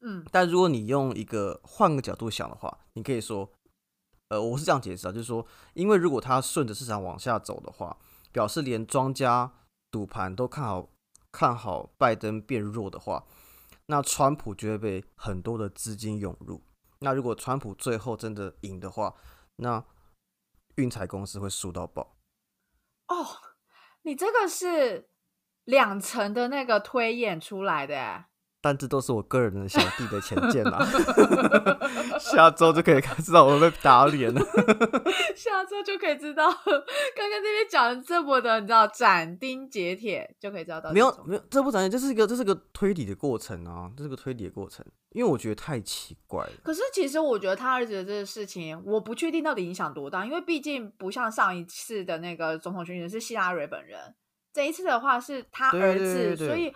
[0.00, 3.50] 嗯，但如果你用一个换个角度想的话，你可以说，
[4.28, 7.96] 呃，我是这样解释啊，就是说，因为如果它顺着市场往下走的话，
[8.30, 9.52] 表示连庄家
[9.90, 10.88] 赌盘都看好
[11.32, 13.24] 看好拜登变弱的话，
[13.86, 16.62] 那川普就会被很多的资金涌入，
[17.00, 19.14] 那如果川普最后真的赢的话，
[19.56, 19.82] 那
[20.76, 22.14] 运财公司会输到爆。
[23.08, 23.26] 哦，
[24.02, 25.10] 你这个是
[25.64, 28.26] 两层的那个推演出来的，
[28.68, 30.78] 但这都是我个人的小弟的浅见啦。
[32.20, 34.38] 下周就可以知道我被打脸了。
[35.34, 36.44] 下周就可以知道，
[37.16, 40.92] 刚刚这边讲的这么的，你知道斩钉截铁就可以知道到。
[40.92, 44.84] 没有没有，这不斩钉，这是一个这是个推理的过程啊，这是个推理的过程。
[45.12, 46.52] 因为我觉得太奇怪了。
[46.62, 54.14] 可是其实我觉得他儿子的这个事情，我不确定到底影响多大，因为毕竟不像上一次的那个总统选举是希拉蕊本人，
[54.52, 56.70] 这一次的话是他儿子，所以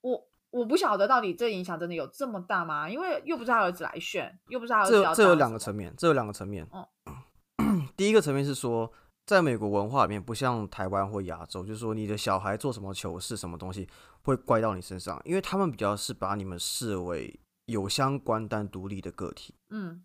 [0.00, 2.88] 我我不晓得到底这影响真的有这么大吗？
[2.88, 6.66] 因为又不是他儿子来选，又不是他儿子这这有两个层面，这有两个层面。
[6.72, 8.90] 嗯， 第一个层面是说，
[9.26, 13.88] 在美国文化里面，不像台湾或亚洲，就是说你的小孩做什么糗事、什么东西
[14.22, 17.38] 会怪到你身上，因为他们比较是把你们视为。
[17.66, 20.00] 有相关但独立的个体，嗯，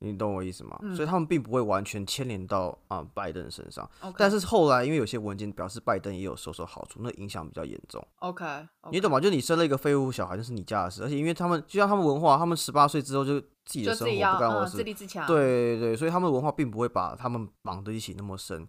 [0.00, 0.78] 你懂我意思吗？
[0.94, 3.88] 所以他们并不会完全牵连到啊拜登身上。
[4.16, 8.06] 但是后来因为有些文件表示拜登也有收受好处，那影响比较严重。
[8.20, 8.44] OK，
[8.92, 9.18] 你懂吗？
[9.18, 11.02] 就你生了一个废物小孩，那是你家的事。
[11.02, 15.26] 而且因为他们就像他们文化，他们十八岁之后就自己的生活不干我事，自立自强。
[15.26, 18.68] 对对对，所以他们的文化并不会把他们绑在一起那么深。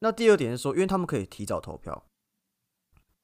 [0.00, 2.04] 那第二点是说，因为他们可以提早投票。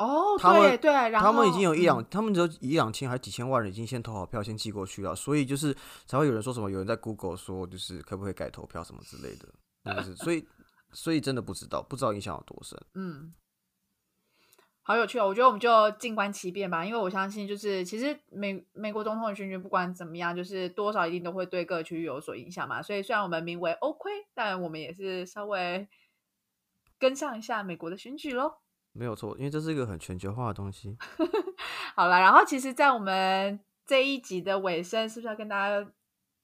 [0.04, 5.74] 哦，对对，然后他们已经有一两，他们只有一两千还几千万人已经先投好票，先寄过去了，所以就是
[6.06, 10.46] 才会有人说什么，有人在 Google 说就是可不可以改投票什么之类的，就是，所以
[10.92, 12.80] 所以真的不知道，不知道影响有多深。
[12.94, 13.34] 嗯，
[14.82, 25.88] 好有趣哦，我觉得我们就静观其变吧，因为我相信就是其实美美国总统的选举不管怎么样，就是多少一定都会对各区域有所影响嘛，所以虽然我们名为 OK，，但我们也是稍微
[26.98, 28.58] 跟上一下美国的选举喽。
[28.94, 30.96] 没有错，因为这是一个很全球化的东西。
[31.94, 35.92] 好了，然后其实，在我们这一集的尾声，是不是要跟大家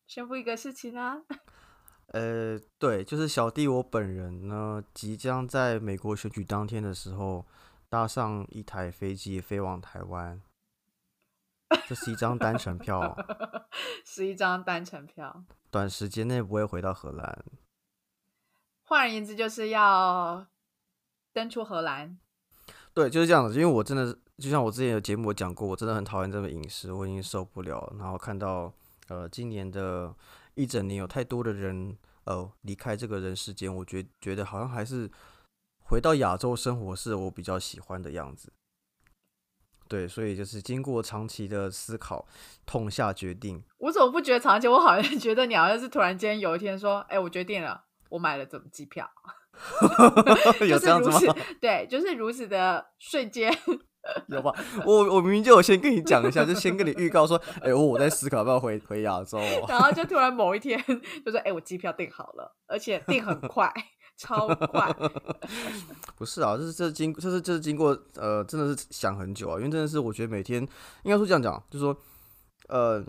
[0.07, 1.23] 宣布一个事情呢？
[2.13, 7.47] 呃，对，就是小弟我本人呢，即将在美国选举当天的时候，
[7.89, 10.43] 搭上一台飞机飞往台湾。
[11.87, 13.17] 这是一张单程票，
[14.05, 17.45] 是一张单程票，短时间内不会回到荷兰。
[18.83, 20.49] 换而言之，就是要
[21.33, 22.19] 登出荷兰。
[22.93, 23.55] 对，就是这样子。
[23.55, 27.93] 因为我真的就像我之前有节目我讲过，我真的很讨厌这个饮食，我已经受不了。
[27.99, 28.73] 然后看到
[29.09, 30.15] 呃，今年的
[30.55, 35.11] 一整年有太多的人呃离开这个人世间，我觉觉得好像还是
[35.85, 38.53] 回到亚洲生活是我比较喜欢的样子。
[39.89, 42.27] 对，所以就是经过长期的思考，
[42.65, 43.61] 痛下决定。
[43.79, 44.69] 我怎么不觉得长期？
[44.69, 49.11] 我好像觉得你好像是突然间有一天说：“哎，我决定了，我买了怎么机票。”
[50.67, 51.35] 有这样子吗？
[51.61, 53.53] 对，就是如此的瞬间，
[54.29, 54.53] 有吧？
[54.85, 59.39] 我我明明就有先跟你讲一下，就先跟你预告说，哎，我我在思考要不要回回亚洲，
[59.69, 60.83] 然后就突然某一天
[61.25, 63.73] 就说，哎，我机票订好了，而且订很快，
[64.17, 64.95] 超快。
[66.17, 70.63] 不是啊，这是这是经这是这是经过呃，真的是想很久啊，因为真的是我觉得每天
[71.03, 71.97] 应该说这样讲，就是说
[72.69, 73.05] 呃，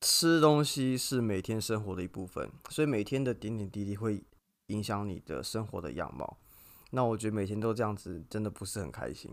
[0.00, 4.22] 吃东西是每天生活的一部分，所以每天的点点滴滴会。
[4.72, 6.36] 影响你的生活的样貌，
[6.90, 9.30] 那我觉得每天都这样子真的不是很开心。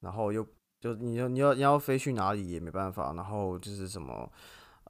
[0.00, 0.46] 然后又
[0.80, 3.12] 就你要你要你要飞去哪里也没办法。
[3.14, 4.30] 然后就是什么，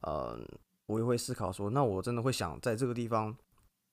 [0.02, 0.38] 呃，
[0.86, 3.34] 我也会思考说，那我真的会想在这个地方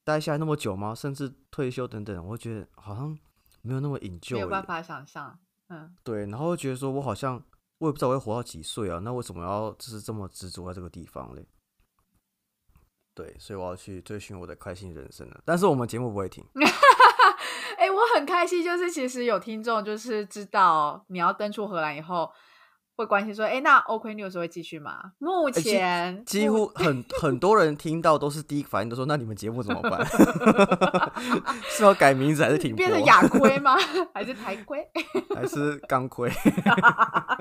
[0.03, 0.93] 待下来那么久吗？
[0.93, 3.17] 甚至退休等等，我觉得好像
[3.61, 5.37] 没有那么引咎，没有办法想象。
[5.69, 6.25] 嗯，对。
[6.27, 7.41] 然后觉得说我好像
[7.79, 8.99] 我也不知道我会活到几岁啊？
[8.99, 11.47] 那为什么要就是这么执着在这个地方嘞？
[13.15, 15.41] 对，所以我要去追寻我的开心人生了。
[15.43, 16.45] 但是我们节目不会停。
[17.77, 22.29] 哎，我很开心，就是其实有听众就是知道你要登出荷兰以后。
[22.95, 25.11] 会关心说，哎，那 OK News 会继续吗？
[25.17, 30.05] 目前几乎很很多人听到都是第一个反应都说，那你们节目怎么办？
[31.67, 32.77] 是要改名字还是停播？
[32.77, 33.75] 变成亚亏吗？
[34.13, 34.87] 还是台亏？
[35.35, 36.31] 还是钢亏？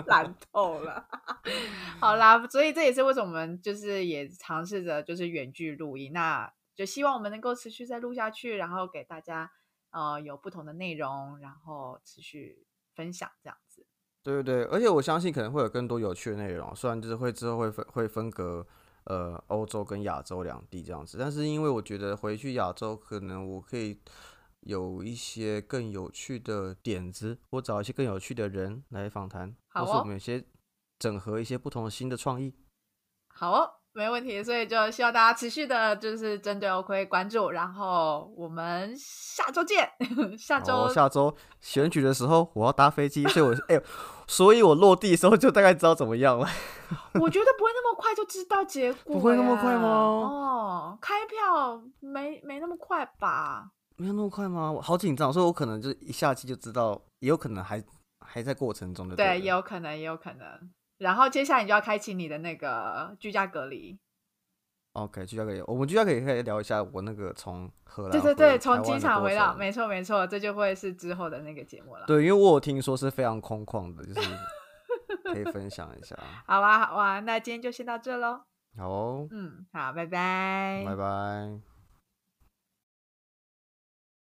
[0.07, 1.07] 烂透了。
[2.01, 9.51] 好啦，所以这也是为什么我们就是也尝试着就是远距录音，那就希望我们能够持续再录下去，然后给大家
[9.93, 13.87] 呃有不同的内容，然后持续分享这样子。
[14.25, 18.67] 对对对，而且我相信可能会有更多有趣的内容，虽然就是会之后会分会分隔
[19.05, 24.01] 呃欧洲跟亚洲两地这样子，但是因为我觉得回去亚洲可能我可以
[24.61, 30.43] 有一些更有趣的点子，我找一些更有趣的人来访谈，或是我们有些
[30.99, 32.55] 整合一些不同的新的创意。
[33.29, 33.84] 好哦。
[33.97, 39.89] 没问题，所以就希望大家持续的，就是针对 OK 关注，然后我们下周见。
[40.37, 43.81] 下周下周选举的时候，我要搭飞机，所以我哎，
[44.27, 46.49] 所以我落地的时候就大概知道怎么样了。
[47.21, 49.89] 我觉得不会那么快就知道结 果，不会那么快吗？
[49.89, 53.71] 哦，开票没没那么快吧？
[53.97, 54.73] 没有那么快吗？
[54.73, 57.81] 我好紧张，所以我可能就一下机就知道，也有可能还
[58.27, 59.15] 还在过程中的。
[59.15, 60.47] 对，也有可能，也有可能。
[60.99, 63.99] 然后接下来你就要开启你的那个居家隔离。
[64.93, 72.05] OK，居家隔离，我们居家隔离可以聊一下我那个从荷兰对对对，从机场回到，没错没错，这就会是之后的那个节目了。
[72.07, 74.29] 对，因为我有听说是非常空旷的，就是
[75.33, 76.17] 可以分享一下。
[76.47, 78.43] 好啊好啊，那今天就先到这喽。
[78.77, 81.74] 好，嗯，好，拜拜，拜拜。